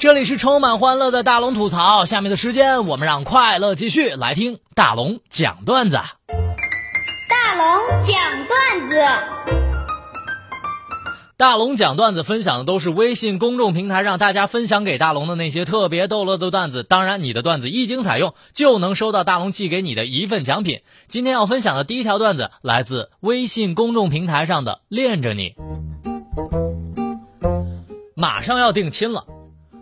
[0.00, 5.96] 这里是充满欢乐的大龙吐槽，下面的时间我们让快乐继续来听大龙讲段子。
[7.28, 8.16] 大龙讲
[8.46, 9.04] 段子，
[11.36, 16.84] 大龙讲段子分享的都是微信公众平台让大家分享给大龙的那些特别逗乐的段子。
[16.84, 20.82] 当然，你的段子一经采用，就能收到大龙寄给你的一份奖品。
[21.08, 25.56] 今天要分享的第一条段子来自微信公众平台上的“恋着你”，
[28.14, 29.24] 马上要定亲了。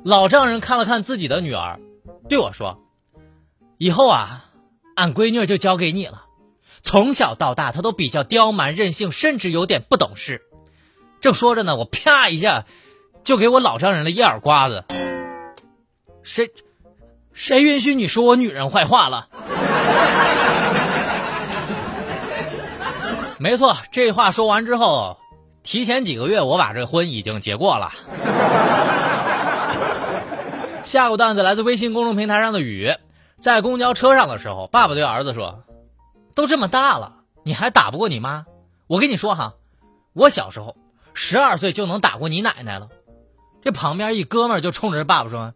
[0.06, 1.80] 老丈人看了看自己的女儿，
[2.28, 2.78] 对我说
[3.76, 4.44] ：“以后啊，
[4.94, 6.26] 俺闺女就交给你了。
[6.80, 10.42] 从小到大，她都比较刁蛮任性，甚至有点不懂事。”
[11.20, 12.66] 正说着呢，我啪一下
[13.24, 14.84] 就给我老丈人了一耳刮子。
[16.22, 16.50] 谁
[17.32, 19.26] 谁允许你说我女人坏话了？
[23.40, 25.18] 没错，这话说完之后，
[25.64, 27.90] 提前几个月我把这婚已经结过了。
[30.86, 32.94] 下个段子来自微信公众平台上的雨，
[33.40, 35.64] 在公交车上的时候，爸爸对儿子说
[36.36, 38.46] ：“都这么大了，你还打不过你妈？
[38.86, 39.54] 我跟你说哈，
[40.12, 40.76] 我小时候
[41.12, 42.88] 十二岁就能打过你奶奶了。”
[43.64, 45.54] 这旁边一哥们就冲着爸爸说：“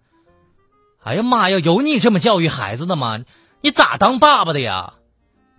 [1.05, 3.21] 哎呀妈呀，有你这么教育孩子的吗？
[3.61, 4.95] 你咋当爸爸的呀？”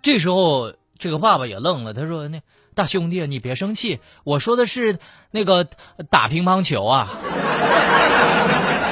[0.03, 2.41] 这时候这个爸爸也愣了，他说：“那
[2.75, 4.99] 大兄弟，你别生气，我说的是
[5.31, 5.65] 那个
[6.09, 7.07] 打乒乓球啊。”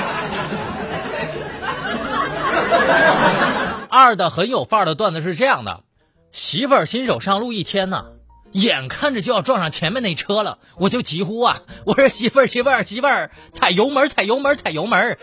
[3.90, 5.82] 二的很有范儿的段子是这样的：
[6.31, 8.06] 媳妇儿新手上路一天呢，
[8.52, 15.18] 眼看着就要撞上前面那车了，我就急呼啊， 我说媳妇儿媳妇儿媳妇儿，踩油门踩油门踩油门！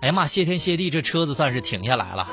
[0.00, 2.26] 哎呀妈，谢天谢地，这车子算是停下来了。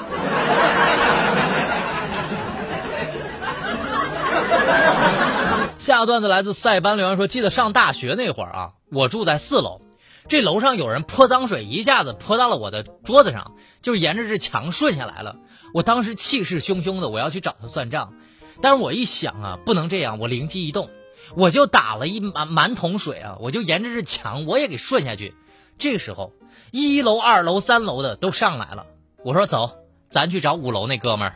[5.80, 9.82] 下个段子来自塞班留言说，记得上大学那会儿啊，我住在四楼。
[10.28, 15.36] 这楼上有人泼脏水，一下子泼到了我的桌子上，就沿着这墙顺下来了。
[15.74, 18.14] 我当时气势汹汹的，我要去找他算账。
[18.62, 20.90] 但是我一想啊，不能这样，我灵机一动，
[21.36, 25.34] 我就打了一满满桶水啊，我就沿着这墙我也给顺下去。
[25.78, 26.32] 这个时候，
[26.72, 28.86] 一楼、二楼、三楼的都上来了。
[29.24, 29.72] 我说走，
[30.10, 31.36] 咱去找五楼那哥们儿。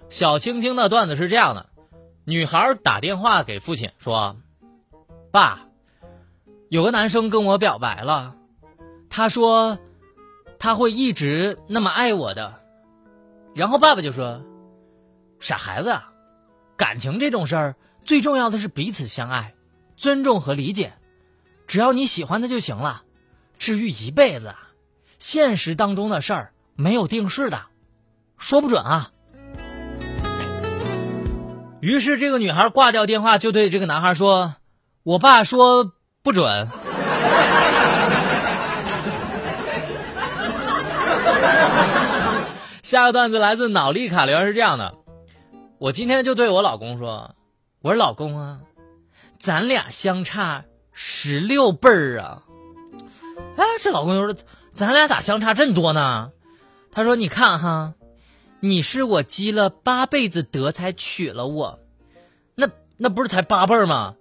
[0.08, 1.69] 小青青的段子是这样的。
[2.24, 4.36] 女孩打电话给父亲说
[5.32, 5.66] ：“爸，
[6.68, 8.36] 有个男生跟我表白了，
[9.08, 9.78] 他说
[10.58, 12.60] 他会一直那么爱我的。”
[13.54, 14.42] 然后爸爸就说
[15.40, 15.98] ：“傻孩子，
[16.76, 19.54] 感情这种事儿最重要的是彼此相爱、
[19.96, 20.92] 尊重和理解，
[21.66, 23.02] 只要你喜欢他就行了。
[23.58, 24.54] 至于一辈子，
[25.18, 27.62] 现实当中的事儿没有定式的，
[28.36, 29.10] 说不准啊。”
[31.80, 34.56] 于是，这个女孩挂掉电话，就对这个男孩说
[35.02, 35.92] ：“我爸说
[36.22, 36.68] 不准。
[42.82, 44.94] ”下个段子来自脑力卡留言是这样的：
[45.78, 47.34] 我今天就对我老公说
[47.80, 48.60] ：“我说老公啊，
[49.38, 52.42] 咱俩相差十六辈儿啊。”
[53.56, 54.34] 哎，这老公就说
[54.76, 56.32] ：“咱俩咋相差这么多呢？”
[56.92, 57.94] 他说：“你看哈。”
[58.60, 61.78] 你是我积了八辈子德才娶了我，
[62.54, 64.14] 那那不是才八辈儿吗？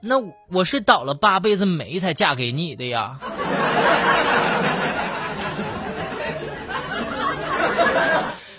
[0.00, 3.18] 那我是倒了八辈子霉才嫁给你的呀。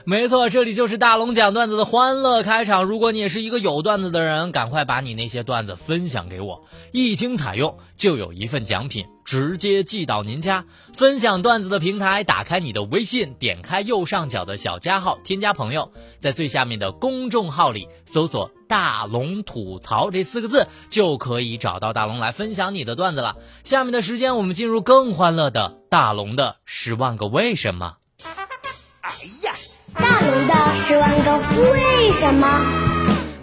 [0.09, 2.85] 没错，这里就是大龙讲段子的欢乐开场。
[2.85, 6.63] 如果你也是一个有段子的人，赶快把你那些段子分享给我，
[6.93, 10.63] 一经采用就有一份奖品直接寄到您家。
[10.93, 23.35] 分享段子的平台，打开你的微信，点开右上角的小加号，添加朋友，在最下面的公众号里搜索“大龙吐槽”这四个字，就可以找到大龙来分享你的段子了。
[23.65, 27.97] 下面的时间，我们进入更欢乐的大龙的十万个为什么。
[29.99, 31.37] 大龙的十万个
[31.71, 32.47] 为什么？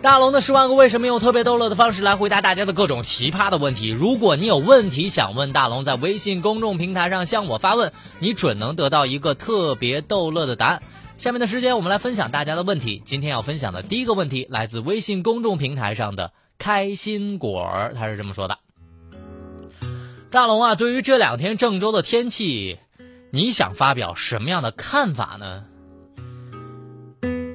[0.00, 3.88] 大龙的十万个为什么用特别逗乐的方式来回答大家的各种奇葩的问题。
[3.88, 10.82] 如果你有问题想问大龙，在微信公众平台上向我发问，你准能得到一个特别逗乐的答案。
[11.16, 13.02] 下面的时间，我们来分享大家的问题。
[13.04, 18.58] 今天要分享的第一个问题来自微信公众平台上的开心果儿，他是这么说的。
[20.30, 22.78] 大龙啊，对于这两天郑州的天气，
[23.30, 25.64] 你想发表什么样的看法呢？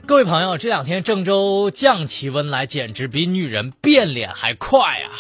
[0.10, 5.14] 各位朋友，这两天郑州降起温来，简直比女人变脸还快啊！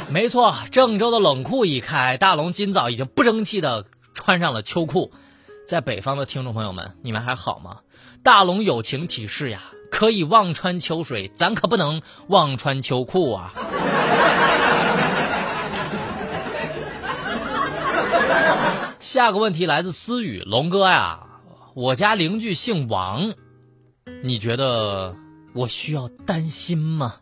[0.08, 3.84] 没错，郑州的冷库一开，大龙今早已经不争气的
[4.14, 5.12] 穿上了秋裤。
[5.68, 7.80] 在北方的听众朋友们，你们还好吗？
[8.22, 9.60] 大龙友情提示呀，
[9.90, 13.52] 可以望穿秋水，咱可不能望穿秋裤啊！
[19.00, 21.27] 下个问题来自思雨龙哥呀。
[21.74, 23.34] 我家邻居姓王，
[24.22, 25.14] 你觉得
[25.54, 27.16] 我需要担心吗？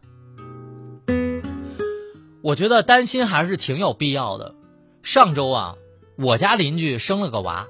[2.42, 4.54] 我觉得担心还是挺有必要的。
[5.02, 5.74] 上周啊，
[6.16, 7.66] 我家邻居生了个娃，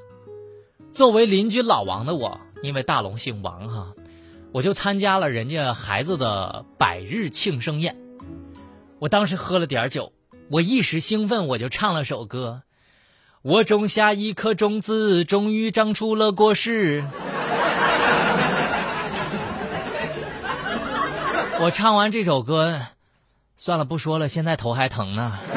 [0.90, 3.94] 作为邻居老王的我，因为大龙姓王哈，
[4.52, 7.96] 我就参加了人家孩子的百日庆生宴。
[8.98, 10.12] 我当时喝了点酒，
[10.50, 12.62] 我一时兴奋，我就唱了首歌。
[13.46, 17.04] 我种下一颗种子，终于长出了果实。
[21.60, 22.80] 我唱完这首歌，
[23.56, 25.38] 算了，不说了，现在头还疼呢。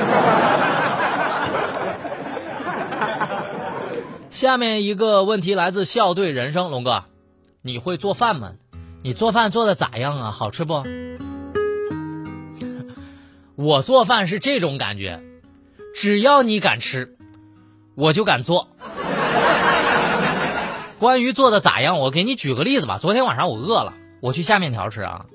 [4.29, 7.05] 下面一个问题来自校对人生，龙哥，
[7.63, 8.51] 你会做饭吗？
[9.01, 10.29] 你做饭做的咋样啊？
[10.29, 10.83] 好吃不？
[13.57, 15.23] 我做饭是这种感觉，
[15.95, 17.15] 只要你敢吃。
[17.95, 18.67] 我就敢做。
[20.99, 22.97] 关于做的咋样，我给你举个例子吧。
[22.99, 25.25] 昨天晚上我饿了，我去下面条吃啊。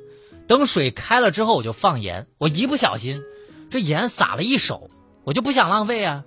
[0.46, 2.26] 等水开了之后，我就放盐。
[2.36, 3.22] 我一不小心，
[3.70, 4.90] 这盐撒了一手，
[5.24, 6.24] 我就不想浪费啊，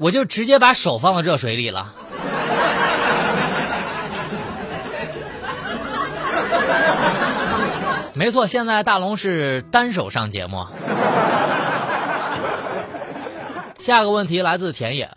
[0.00, 1.94] 我就直接把手放到热水里了。
[8.14, 10.66] 没错，现在大龙是单手上节目。
[13.84, 15.10] 下个问题来自田野，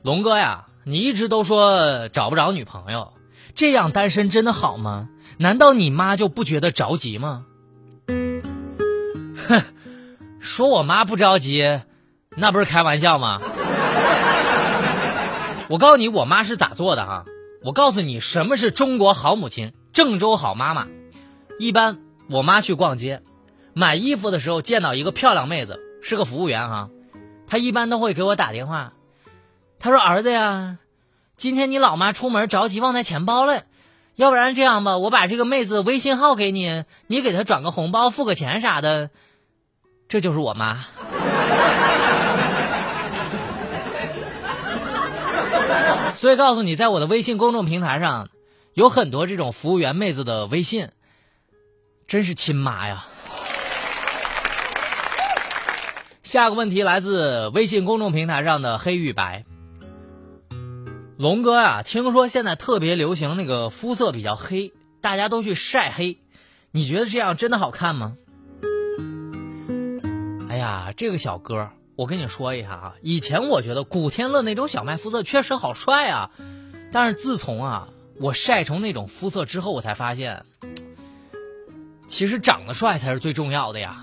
[0.00, 3.12] 龙哥呀，你一直都说找不着女朋友，
[3.54, 5.10] 这样单身真的好吗？
[5.36, 7.44] 难道你妈就不觉得着急吗？
[9.46, 9.62] 哼，
[10.40, 11.82] 说我妈不着急，
[12.34, 13.42] 那不是开玩笑吗？
[15.68, 17.26] 我告诉你，我妈是咋做的哈？
[17.62, 20.86] 我告诉你，什么是中国好母亲，郑州好妈妈。
[21.58, 21.98] 一般
[22.30, 23.20] 我妈去逛街，
[23.74, 26.88] 买衣服的时候见到一个漂亮妹子，是个服务员哈。
[27.46, 28.92] 他一般都会给我打电话，
[29.78, 30.78] 他说：“儿子呀，
[31.36, 33.64] 今天你老妈出门着急忘带钱包了，
[34.16, 39.10] 要不然这样吧，我把这个妹子微信号给你，你给她转个红包，付个钱啥的。”
[40.08, 40.84] 这就是我妈。
[46.14, 48.28] 所以告诉你，在我的微信公众平台上，
[48.74, 50.88] 有很多这种服务员妹子的微信，
[52.06, 53.06] 真是亲妈呀。
[56.34, 59.44] 下个问题来自微信公众平台上的黑与白。
[61.16, 66.18] 龙哥啊，听说现在特别流行那个肤色比较黑，大家都去晒黑，
[66.72, 68.16] 你觉得这样真的好看吗？
[70.48, 76.32] 哎呀，这个小哥，我跟你说一下啊，以前我觉得古天乐那种小麦肤色确实好帅啊，
[76.90, 80.44] 但是自从啊我晒成那种肤色之后，我才发现，
[82.08, 84.02] 其实长得帅才是最重要的呀。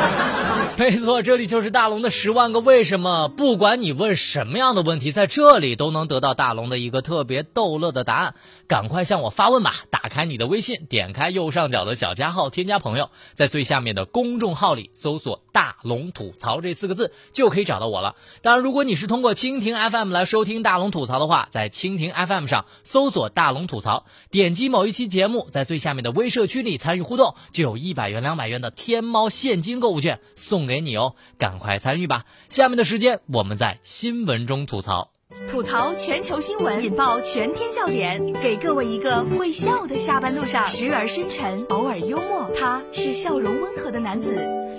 [0.81, 3.27] 没错，这里就是大龙的十万个为什么。
[3.27, 8.33] 不管你问什么样的问题，在这里都能得到大龙的一个特别逗乐的答案。
[8.67, 9.75] 赶快向我发问吧！
[9.91, 18.15] 打开你的微信，点开右上角的小加号，添加朋友，在最下面的公众号里搜索“大龙吐槽”这四个字，就可以找到我了。
[18.41, 31.15] 当然，如果你是通过蜻蜓 FM 来收听大龙吐槽的话，在蜻蜓 FM 上搜索“大龙吐槽”，点击某一期节目，在最下面的微社区里参与互动，就有一百元、两百元的天猫现金购物券送给给你哦！
[31.37, 32.23] 赶快参与吧！
[32.47, 35.11] 下面的时间，我们在新闻中吐槽。
[35.49, 42.49] 吐槽全球新闻，引爆全天笑点，给各位一个会笑的下班路上，时而深沉，偶尔幽默。
[42.57, 44.33] 他是笑容温和的男子，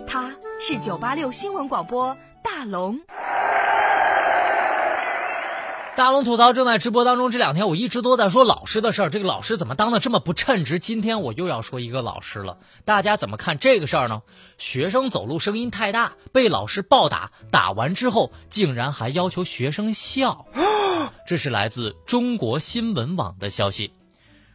[0.06, 3.00] 他是九八六新闻广播大龙。
[5.94, 7.30] 大龙吐槽正在直播当中。
[7.30, 10.78] 这两天我一直都在说老师的事儿，这个老师怎么当的这么不称职？
[10.78, 12.56] 今天我又要说一个老师了，
[12.86, 14.22] 大家怎么看这个事儿呢？
[14.56, 20.46] 学生走路声音太大，被老师暴打，打完之后竟然还要求学生笑。
[21.28, 23.92] 这是来自中国新闻网的消息。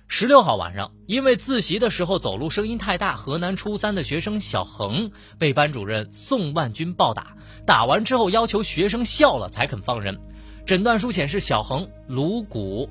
[0.08, 7.36] 十六号晚上，因为自习的时候走路声音太大，河南初三的学生小恒被班主任宋万军暴打，
[7.68, 10.20] 打完之后要求学生笑了才肯放人。
[10.68, 12.90] 诊断书显示，小恒颅骨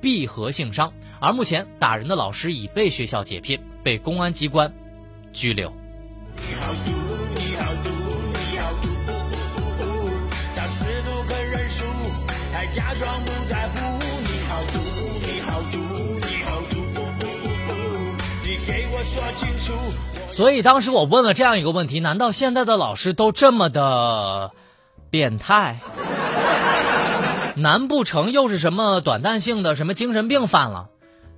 [0.00, 0.92] 闭合性伤。
[1.20, 4.72] 而目前打人的老师已被学校解聘，被公安机关
[5.32, 5.72] 拘留。
[20.34, 24.50] 所以当时我问了这样一个问题：难道现在的老师都这么的
[25.08, 25.78] 变态？
[27.56, 30.88] 难不成又是什么短暂性的什么精神病犯了？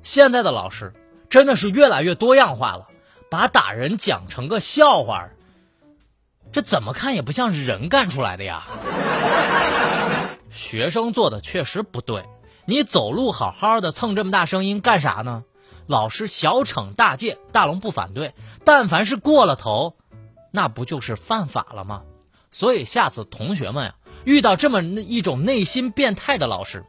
[0.03, 0.93] 现在的老师
[1.29, 2.89] 真的是越来越多样化了，
[3.31, 5.31] 把打人讲成个笑话，
[6.53, 8.67] 这怎么看也不像是人干出来的呀。
[10.51, 12.25] 学生做的确实不对，
[12.65, 15.43] 你走路好好的蹭这么大声音干啥呢？
[15.87, 19.97] 老师小惩大戒，大龙不反对，但凡是过了头，
[20.53, 22.03] 那不就是犯法了吗？
[22.53, 23.95] 所以下次同学们呀，
[24.25, 26.85] 遇到这么一种内心变态的老师，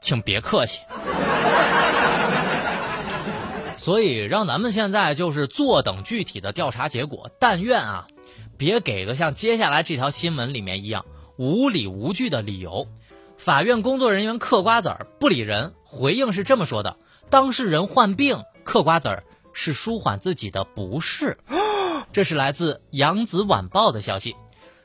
[0.00, 0.80] 请别客气。
[3.76, 8.06] 所以让咱们现在就是坐等具体的调查结果，但愿啊，
[8.56, 11.04] 别给个像接下来这条新闻里面一样
[11.36, 12.88] 无理无据的理由。
[13.36, 16.96] 法院工作人员嗑瓜子儿不理人，回应是这么说的。
[17.28, 21.38] 当事人患病嗑瓜子儿是舒缓自己的不适，
[22.12, 24.34] 这是来自《扬子晚报》的消息。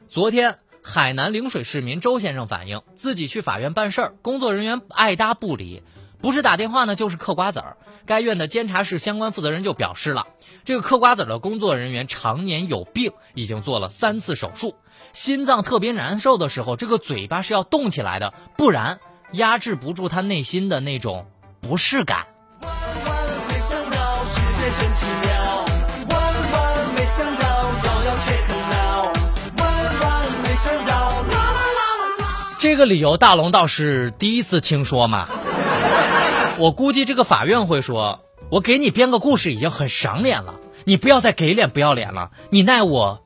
[0.09, 5.83] 昨天，海南陵水市民周先生反映，自己去法院办事儿，工作人员爱搭不理，
[6.21, 7.77] 不是打电话呢，就是嗑瓜子儿。
[8.07, 10.27] 该院的监察室相关负责人就表示了，
[10.65, 14.75] 这个嗑瓜子儿的工作人员常年有病，已经做了三次手术，
[15.13, 18.99] 心脏特别难受的时候，这个嘴巴是要动起来的，不然
[19.33, 21.27] 压制不住他内心的那种
[21.61, 22.25] 不适感。
[22.63, 25.65] 弯弯回想到世界真奇妙，
[32.61, 35.27] 这个理由大龙倒是第一次听说嘛。
[36.59, 38.19] 我估计这个法院会说，
[38.51, 40.53] 我给你编个故事已经很赏脸了，
[40.83, 43.23] 你不要再给脸不要脸了，你奈我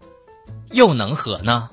[0.72, 1.70] 又能何呢？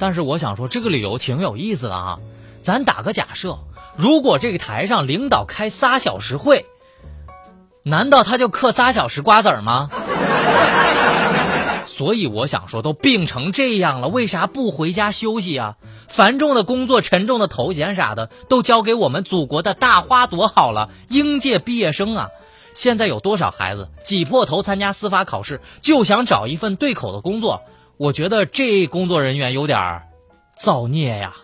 [0.00, 2.18] 但是我想说，这个理由挺有意思的啊。
[2.60, 3.60] 咱打个假设，
[3.94, 6.66] 如果这个台上领导开仨小时会。
[7.84, 9.90] 难道他就嗑仨小时瓜子儿吗？
[12.00, 15.76] 所以我想说，都病成这样了，为啥不回家休息啊？
[16.08, 20.88] 繁重的工作、沉重的头衔啥的，都交给我们祖国的大花朵好了。
[21.10, 22.30] 应届毕业生啊，
[22.72, 27.60] 现在有多少孩子挤破头参加司法考试，就想找一份对口的工作？
[27.98, 30.04] 我觉得这工作人员有点
[30.56, 31.34] 造孽呀。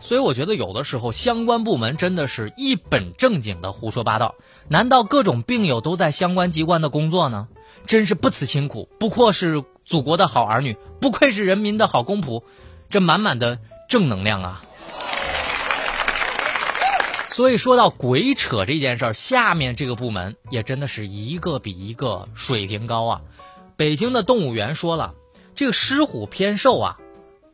[0.00, 4.36] 所以我觉得有的时候相关部门真的是一本正经的胡说八道。
[4.68, 7.48] 难道各种病友都在相关机关的工作呢？
[7.90, 12.44] 真是不辞辛苦，不愧是祖国的好儿女，不愧是人民的好公仆，
[12.88, 14.62] 这满满的正能量啊！
[17.32, 23.22] 所以说到鬼扯这件事儿，下面这个部门也真的是一个比一个水平高啊！
[23.76, 25.16] 北京的动物园说了，
[25.56, 26.96] 这个狮虎偏瘦啊，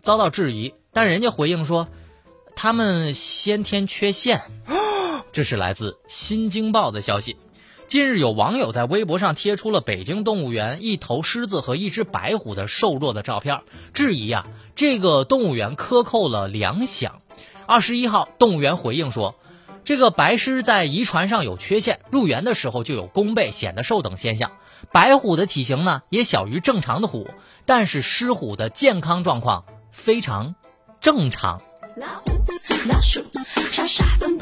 [0.03, 1.89] 遭到质疑，但人家回应说。
[2.55, 4.43] 他们先天缺陷，
[5.33, 7.39] 这是来自《新京报》的消息。
[7.87, 13.61] 近日，有网友在微博上贴出了北京动物园一头狮子和一只白虎的瘦弱的照片，
[13.93, 17.11] 质疑呀，这个动物园克扣了粮饷。
[17.65, 19.37] 二十一号，动物园回应说，
[19.85, 24.51] 这个白狮在遗传上有缺陷，入园的时候就有弓背、显得瘦等现象。
[24.91, 27.31] 白虎的体型呢，也小于正常的虎，
[27.67, 30.57] 但是狮虎的健康状况非常
[31.01, 31.63] 正常。
[31.97, 32.33] 老虎、
[32.89, 33.25] 老鼠，
[33.71, 34.36] 傻傻分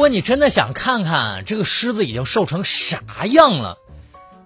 [0.00, 3.76] 如果你真的想看看这个狮子已经瘦成啥样了，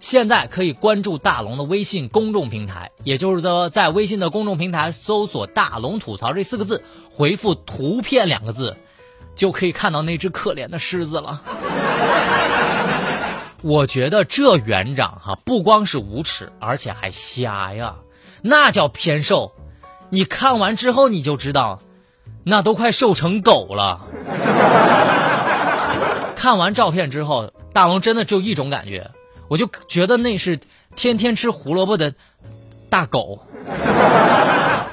[0.00, 8.76] 现在可以关注大龙的微信公众平台，也就是说，在微信的公众平台搜索“大龙吐槽”这四个字，回复“图片”两个字。
[9.36, 11.40] 就可以看到那只可怜的狮子了。
[13.62, 17.98] 我觉得这园长哈不光是无耻，而且还瞎呀，
[18.42, 19.52] 那叫偏瘦。
[20.10, 21.80] 你看完之后你就知道，
[22.42, 24.00] 那都快瘦成狗了。
[26.44, 29.12] 看完照片之后，大龙真的只有一种感觉，
[29.48, 30.60] 我就觉得那是
[30.94, 32.12] 天天吃胡萝卜的
[32.90, 33.46] 大狗，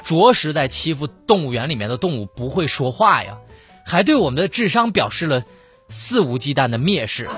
[0.02, 3.36] 着实在欺负动物园里面的动物不会说话呀。
[3.84, 5.42] 还对我们的智商表示了
[5.90, 7.28] 肆无忌惮的蔑视。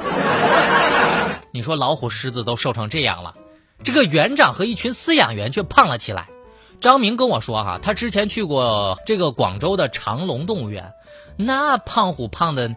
[1.51, 3.35] 你说老虎、狮子都瘦成这样了，
[3.83, 6.29] 这个园长和一群饲养员却胖了起来。
[6.79, 10.93] 张明跟我说哈，他之前去过这个广州的长隆动物园，
[11.37, 12.77] 那胖虎胖的，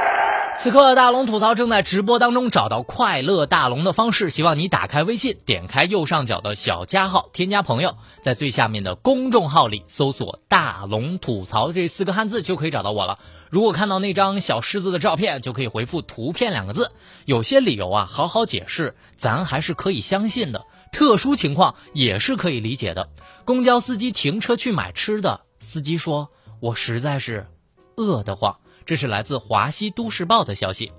[0.61, 13.17] 此刻大龙吐槽正在直播当中，找到快乐大龙的方式，希望你打开微信，点开右上角的小加号，添加朋友，在最下面的公众号里搜索“大龙吐槽”这四个汉字就可以找到我了。
[13.49, 16.91] 如果看到那张小狮子的照片，就可以回复“图片”两个字。
[17.25, 20.67] 有些理由啊，好好解释，咱还是可以相信的。
[20.91, 23.09] 特殊情况也是可以理解的。
[23.45, 26.29] 公交司机停车去买吃的，司机说
[26.61, 27.47] ：“我实在是
[27.95, 28.57] 饿得慌。”
[28.91, 30.91] 这是来自华西都市报的消息。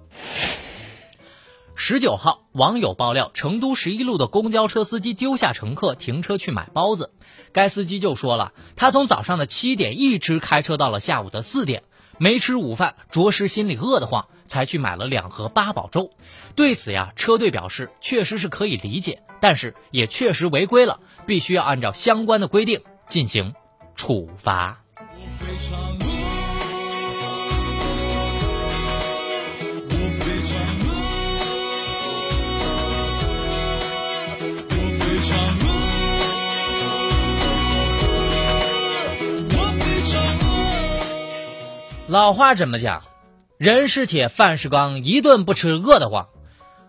[1.75, 7.13] 十九号，网友爆料，成都十一路的公交车司机丢下乘客停车去买包子。
[7.53, 11.83] 该司机就说了，他从早上的七点一直开车到了下午的四点，
[12.17, 16.13] 没吃午饭，着实心里饿得慌，才去买了两盒八宝粥。
[16.57, 23.53] 对此呀，车队表示确实是可以理解，但是也确实违规了，必须要按照相关的规定进行
[23.95, 24.79] 处罚。
[42.13, 43.05] 老话怎么讲？
[43.57, 46.29] 人是铁，饭是钢，一顿不吃饿得慌。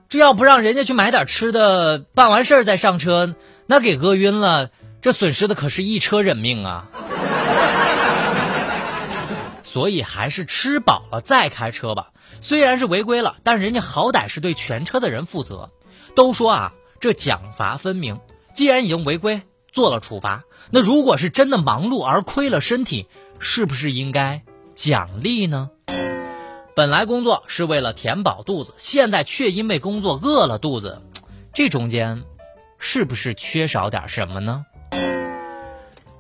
[0.10, 3.34] 这要不让人家去买点吃的，办完事儿再上车，
[3.66, 4.70] 那给饿晕了，
[5.02, 6.90] 这损失的可是一车人命啊！
[9.64, 12.08] 所以还是吃饱了再开车吧。
[12.42, 15.70] 虽然是违规了，但人家好歹是对全车的人负责。
[16.16, 18.20] 都说啊，这奖罚分明。
[18.54, 23.08] 既然已经违规，做了处罚，那如果是真的忙碌而亏了身体，
[23.40, 24.44] 是不是应该？
[24.74, 25.70] 奖励呢？
[26.76, 31.02] 本来工作是为了填饱肚子，现在却因为工作饿了肚子，
[31.54, 32.24] 这中间
[32.80, 34.66] 是不是缺少点什么呢？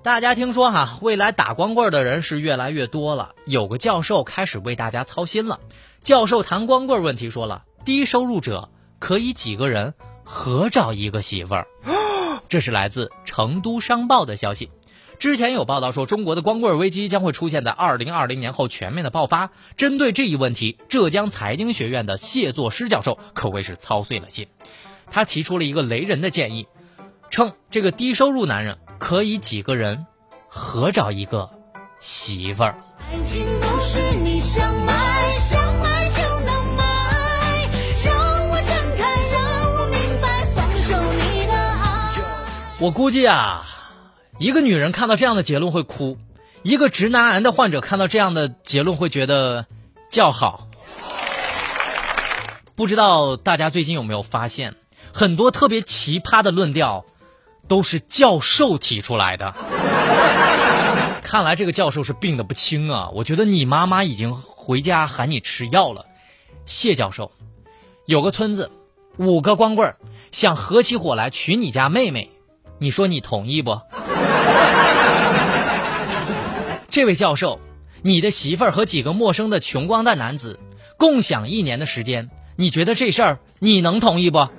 [0.03, 3.33] 大家听说哈，未来打光棍的人是越来越多了。
[3.45, 5.59] 有个教授开始为大家操心了。
[6.03, 11.67] 教授谈光棍问题说了，低收入者可以几个人合找一个媳妇儿。
[12.49, 14.69] 这是来自成都商报的消息。
[15.19, 19.51] 之前有报道说，中国的光棍危机将会出现在二零二零年后全面的爆发。
[19.77, 24.47] 针对这一问题，浙江财经学院的谢作诗教授可谓是操碎了心。
[25.09, 26.67] 他提出了一个雷人的建议，
[27.29, 30.05] 称这个低收入男人可以几个人
[30.49, 31.49] 合找一个
[31.99, 32.75] 媳妇儿。
[33.11, 37.69] 爱情不是你想买想买就能买，
[38.03, 42.21] 让我睁开，让我明白，放手你的爱。
[42.79, 43.69] 我估计啊。
[44.39, 46.17] 一个女人看到这样的结论会哭，
[46.63, 49.67] 一个直男癌的患者看到这样的结论会觉得
[50.09, 50.67] 叫好。
[52.75, 54.75] 不知道大家最近有没有发现，
[55.13, 57.05] 很多特别奇葩的论调
[57.67, 59.53] 都是教授提出来的。
[61.21, 63.09] 看来这个教授是病得不轻啊！
[63.13, 66.05] 我觉得你妈妈已经回家喊你吃药了。
[66.65, 67.31] 谢教授，
[68.05, 68.71] 有个村子，
[69.17, 69.95] 五个光棍
[70.31, 72.31] 想合起伙来娶你家妹妹，
[72.79, 73.79] 你说你同意不？
[76.89, 77.59] 这位教授，
[78.03, 80.59] 你的媳妇儿和几个陌生的穷光蛋男子
[80.97, 84.47] 共享一年的时间，你觉得这事儿你能同意不？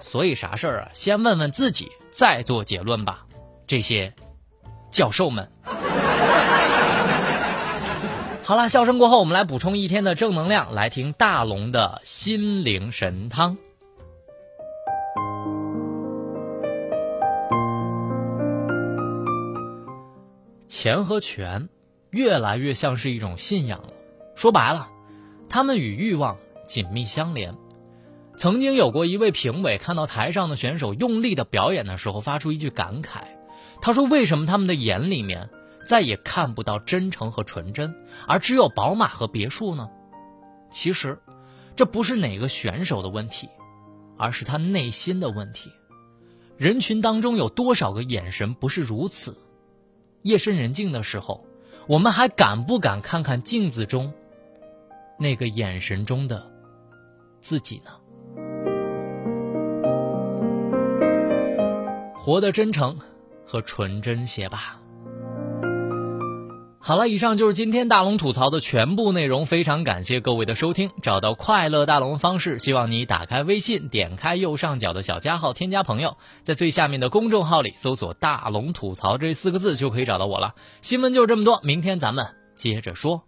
[0.00, 3.20] 所以啥事儿啊，先问问自己，再做结论吧。
[3.66, 4.12] 这些
[4.90, 5.48] 教授们。
[8.42, 13.56] 好了，笑声过后，我们来补充一天的正能量，来听大龙的心灵神汤。
[20.72, 21.68] 钱和权，
[22.08, 23.92] 越来越像是一种信仰了。
[24.34, 24.88] 说白了，
[25.50, 27.54] 他们与欲望紧密相连。
[28.38, 33.24] 曾经有过一位评委看到台上的选手用力的表演的时候，发出一句感慨
[33.82, 35.50] ：“他说，为什么他们的眼里面
[35.86, 37.94] 再也看不到真诚和纯真，
[38.26, 39.90] 而只有宝马和别墅呢？”
[40.72, 41.18] 其实，
[41.76, 43.50] 这不是哪个选手的问题，
[44.16, 45.70] 而是他内心的问题。
[46.56, 49.36] 人群当中有多少个眼神不是如此？
[50.22, 51.44] 夜深人静的时候，
[51.86, 54.12] 我们还敢不敢看看镜子中
[55.18, 56.50] 那个眼神中的
[57.40, 57.90] 自己呢？
[62.14, 62.98] 活得真诚
[63.46, 64.81] 和纯真些吧。
[66.84, 69.46] 好了，以上就是今天大龙吐槽的全部内容。
[69.46, 70.90] 非常感谢各位的收听。
[71.00, 80.56] 找到快乐大龙方式，希望你打开微信，点开右上角的小加号，添加朋友，在最下面的公众号里搜索“大龙吐槽”这四个字就可以找到我了。
[80.80, 83.22] 新闻就这么多，明天咱们接着说。